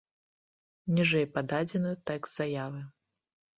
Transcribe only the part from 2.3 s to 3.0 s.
заявы.